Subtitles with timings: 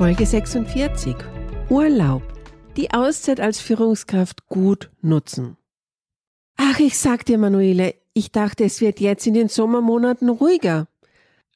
[0.00, 1.14] Folge 46.
[1.68, 2.22] Urlaub.
[2.78, 5.58] Die Auszeit als Führungskraft gut nutzen.
[6.56, 10.88] Ach, ich sag dir, Manuele, ich dachte, es wird jetzt in den Sommermonaten ruhiger.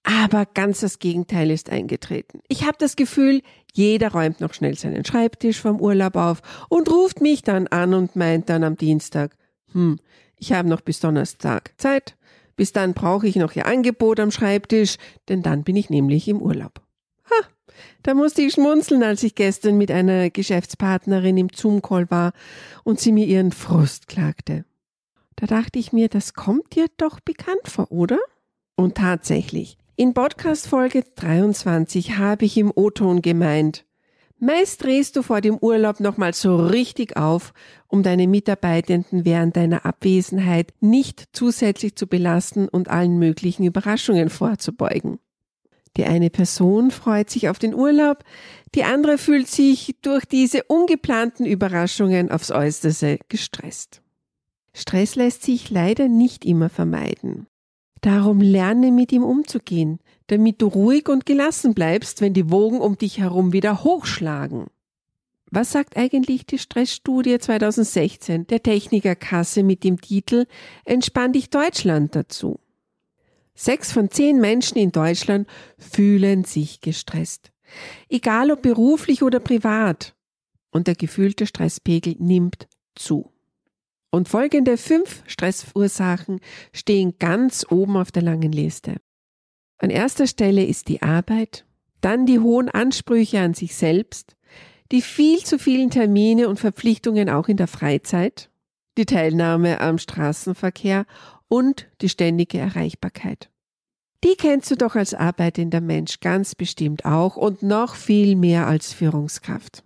[0.02, 2.40] Aber ganz das Gegenteil ist eingetreten.
[2.48, 3.40] Ich habe das Gefühl,
[3.72, 8.14] jeder räumt noch schnell seinen Schreibtisch vom Urlaub auf und ruft mich dann an und
[8.14, 9.38] meint dann am Dienstag,
[9.72, 9.98] hm,
[10.36, 12.14] ich habe noch bis Donnerstag Zeit.
[12.56, 14.98] Bis dann brauche ich noch Ihr Angebot am Schreibtisch,
[15.30, 16.83] denn dann bin ich nämlich im Urlaub.
[18.02, 22.32] Da musste ich schmunzeln, als ich gestern mit einer Geschäftspartnerin im Zoom-Call war
[22.84, 24.64] und sie mir ihren Frust klagte.
[25.36, 28.18] Da dachte ich mir, das kommt dir doch bekannt vor, oder?
[28.76, 33.84] Und tatsächlich, in Podcast Folge 23 habe ich im O-Ton gemeint,
[34.44, 37.54] Meist drehst du vor dem Urlaub nochmal so richtig auf,
[37.88, 45.18] um deine Mitarbeitenden während deiner Abwesenheit nicht zusätzlich zu belasten und allen möglichen Überraschungen vorzubeugen.
[45.96, 48.24] Die eine Person freut sich auf den Urlaub,
[48.74, 54.02] die andere fühlt sich durch diese ungeplanten Überraschungen aufs äußerste gestresst.
[54.72, 57.46] Stress lässt sich leider nicht immer vermeiden.
[58.00, 62.98] Darum lerne mit ihm umzugehen, damit du ruhig und gelassen bleibst, wenn die Wogen um
[62.98, 64.66] dich herum wieder hochschlagen.
[65.50, 70.46] Was sagt eigentlich die Stressstudie 2016 der Technikerkasse mit dem Titel
[70.84, 72.58] Entspann dich Deutschland dazu?
[73.54, 75.48] Sechs von zehn Menschen in Deutschland
[75.78, 77.52] fühlen sich gestresst.
[78.08, 80.14] Egal ob beruflich oder privat.
[80.70, 82.66] Und der gefühlte Stresspegel nimmt
[82.96, 83.30] zu.
[84.10, 86.40] Und folgende fünf Stressursachen
[86.72, 88.96] stehen ganz oben auf der langen Liste.
[89.78, 91.64] An erster Stelle ist die Arbeit,
[92.00, 94.36] dann die hohen Ansprüche an sich selbst,
[94.92, 98.50] die viel zu vielen Termine und Verpflichtungen auch in der Freizeit,
[98.96, 101.06] die Teilnahme am Straßenverkehr
[101.48, 103.50] und die ständige Erreichbarkeit.
[104.24, 108.92] Die kennst du doch als arbeitender Mensch ganz bestimmt auch und noch viel mehr als
[108.92, 109.84] Führungskraft.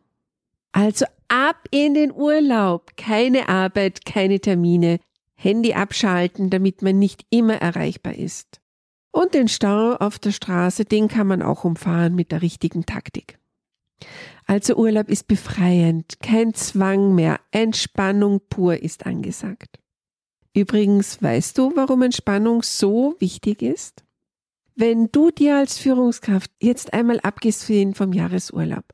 [0.70, 5.00] Also ab in den Urlaub, keine Arbeit, keine Termine,
[5.34, 8.60] Handy abschalten, damit man nicht immer erreichbar ist.
[9.10, 13.38] Und den Stau auf der Straße, den kann man auch umfahren mit der richtigen Taktik.
[14.46, 19.80] Also Urlaub ist befreiend, kein Zwang mehr, Entspannung pur ist angesagt.
[20.58, 24.02] Übrigens, weißt du, warum Entspannung so wichtig ist?
[24.74, 28.84] Wenn du dir als Führungskraft jetzt einmal abgesehen vom Jahresurlaub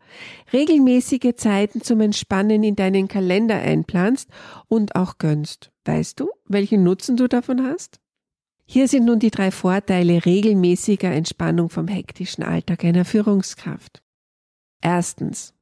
[0.53, 4.29] regelmäßige Zeiten zum Entspannen in deinen Kalender einplanst
[4.69, 7.99] und auch gönnst, weißt du, welchen Nutzen du davon hast?
[8.67, 14.03] Hier sind nun die drei Vorteile regelmäßiger Entspannung vom hektischen Alltag einer Führungskraft.
[14.83, 15.55] Erstens.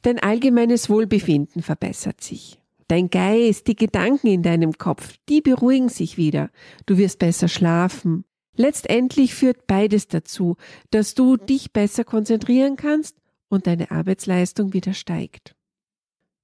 [0.00, 2.62] Dein allgemeines Wohlbefinden verbessert sich.
[2.88, 6.50] Dein Geist, die Gedanken in deinem Kopf, die beruhigen sich wieder.
[6.86, 8.24] Du wirst besser schlafen.
[8.56, 10.56] Letztendlich führt beides dazu,
[10.90, 13.16] dass du dich besser konzentrieren kannst
[13.48, 15.54] und deine Arbeitsleistung wieder steigt.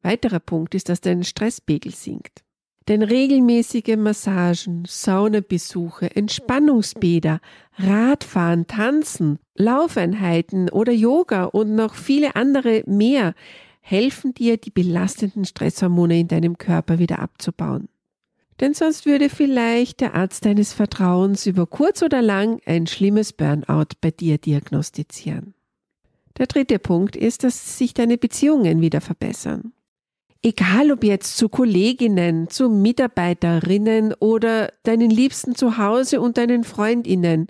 [0.03, 2.45] Weiterer Punkt ist, dass dein Stresspegel sinkt.
[2.89, 7.41] Denn regelmäßige Massagen, Saunabesuche, Entspannungsbäder,
[7.79, 13.35] Radfahren, Tanzen, Laufeinheiten oder Yoga und noch viele andere mehr
[13.87, 17.91] helfen dir, die belastenden Stresshormone in deinem Körper wieder abzubauen.
[18.61, 23.97] Denn sonst würde vielleicht der Arzt deines Vertrauens über kurz oder lang ein schlimmes Burnout
[24.01, 25.53] bei dir diagnostizieren.
[26.39, 29.75] Der dritte Punkt ist, dass sich deine Beziehungen wieder verbessern.
[30.43, 37.49] Egal ob jetzt zu Kolleginnen, zu Mitarbeiterinnen oder deinen Liebsten zu Hause und deinen Freundinnen,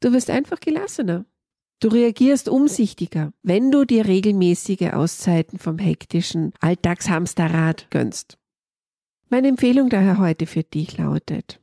[0.00, 1.26] du wirst einfach gelassener.
[1.80, 8.36] Du reagierst umsichtiger, wenn du dir regelmäßige Auszeiten vom hektischen Alltagshamsterrad gönnst.
[9.28, 11.60] Meine Empfehlung daher heute für dich lautet,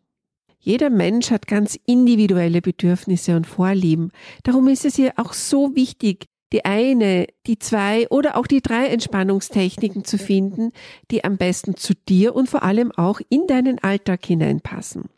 [0.65, 4.11] jeder Mensch hat ganz individuelle Bedürfnisse und Vorlieben.
[4.41, 8.87] Darum ist es hier auch so wichtig, die eine, die zwei oder auch die drei
[8.87, 10.71] Entspannungstechniken zu finden,
[11.11, 15.09] die am besten zu dir und vor allem auch in deinen Alltag hineinpassen.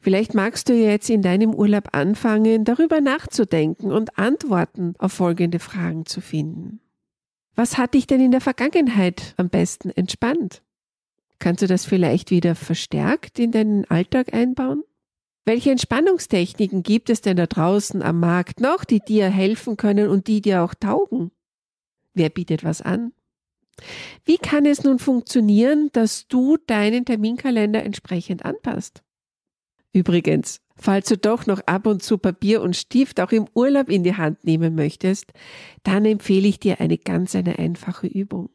[0.00, 6.06] Vielleicht magst du jetzt in deinem Urlaub anfangen, darüber nachzudenken und Antworten auf folgende Fragen
[6.06, 6.80] zu finden.
[7.54, 10.62] Was hat dich denn in der Vergangenheit am besten entspannt?
[11.38, 14.84] Kannst du das vielleicht wieder verstärkt in deinen Alltag einbauen?
[15.44, 20.28] Welche Entspannungstechniken gibt es denn da draußen am Markt noch, die dir helfen können und
[20.28, 21.30] die dir auch taugen?
[22.14, 23.12] Wer bietet was an?
[24.24, 29.02] Wie kann es nun funktionieren, dass du deinen Terminkalender entsprechend anpasst?
[29.92, 34.04] Übrigens, falls du doch noch ab und zu Papier und Stift auch im Urlaub in
[34.04, 35.32] die Hand nehmen möchtest,
[35.82, 38.50] dann empfehle ich dir eine ganz eine einfache Übung.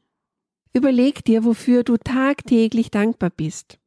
[0.73, 3.79] Überleg dir, wofür du tagtäglich dankbar bist.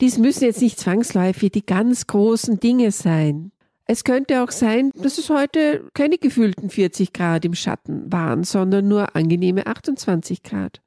[0.00, 3.52] Dies müssen jetzt nicht zwangsläufig die ganz großen Dinge sein.
[3.84, 8.88] Es könnte auch sein, dass es heute keine gefühlten 40 Grad im Schatten waren, sondern
[8.88, 10.80] nur angenehme 28 Grad.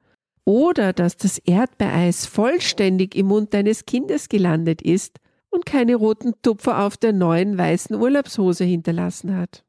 [0.44, 5.18] Oder dass das Erdbeereis vollständig im Mund deines Kindes gelandet ist
[5.56, 9.64] und keine roten Tupfer auf der neuen weißen Urlaubshose hinterlassen hat.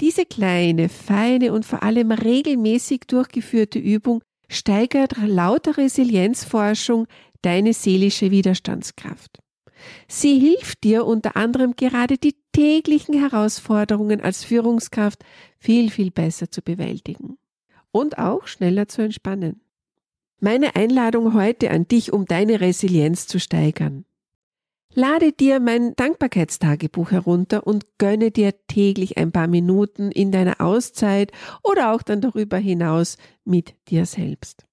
[0.00, 7.06] Diese kleine, feine und vor allem regelmäßig durchgeführte Übung steigert lauter Resilienzforschung
[7.40, 9.38] deine seelische Widerstandskraft.
[10.08, 15.24] Sie hilft dir unter anderem gerade die täglichen Herausforderungen als Führungskraft
[15.58, 17.38] viel, viel besser zu bewältigen
[17.92, 19.60] und auch schneller zu entspannen.
[20.40, 24.04] Meine Einladung heute an dich, um deine Resilienz zu steigern.
[24.98, 31.32] Lade dir mein Dankbarkeitstagebuch herunter und gönne dir täglich ein paar Minuten in deiner Auszeit
[31.62, 34.64] oder auch dann darüber hinaus mit dir selbst.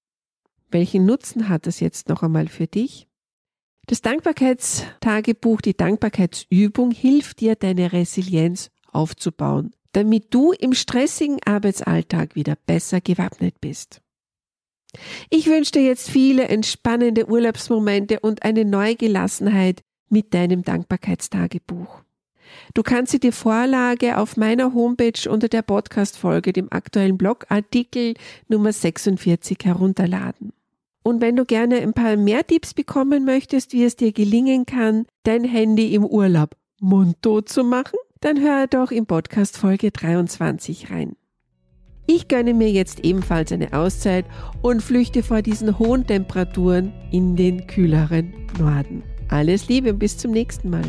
[0.70, 3.06] Welchen Nutzen hat das jetzt noch einmal für dich?
[3.86, 12.56] Das Dankbarkeitstagebuch, die Dankbarkeitsübung hilft dir, deine Resilienz aufzubauen, damit du im stressigen Arbeitsalltag wieder
[12.64, 14.00] besser gewappnet bist.
[15.28, 22.02] Ich wünsche dir jetzt viele entspannende Urlaubsmomente und eine neue Gelassenheit mit deinem Dankbarkeitstagebuch.
[22.74, 28.14] Du kannst dir die Vorlage auf meiner Homepage unter der Podcast-Folge, dem aktuellen Blogartikel
[28.48, 30.52] Nummer 46 herunterladen.
[31.02, 35.06] Und wenn du gerne ein paar mehr Tipps bekommen möchtest, wie es dir gelingen kann,
[35.22, 41.16] dein Handy im Urlaub mundtot zu machen, dann hör doch in Podcast Folge 23 rein.
[42.06, 44.26] Ich gönne mir jetzt ebenfalls eine Auszeit
[44.62, 49.02] und flüchte vor diesen hohen Temperaturen in den kühleren Norden.
[49.34, 50.84] Alles Liebe bis zum nächsten Mal.